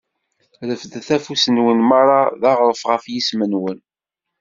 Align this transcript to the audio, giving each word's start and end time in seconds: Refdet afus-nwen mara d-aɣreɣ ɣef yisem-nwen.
Refdet 0.67 1.09
afus-nwen 1.15 1.79
mara 1.89 2.21
d-aɣreɣ 2.41 2.79
ɣef 2.91 3.03
yisem-nwen. 3.11 3.79